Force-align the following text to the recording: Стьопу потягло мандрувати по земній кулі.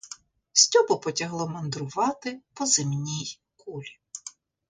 Стьопу 0.53 0.99
потягло 0.99 1.47
мандрувати 1.47 2.41
по 2.53 2.65
земній 2.65 3.39
кулі. 3.55 3.97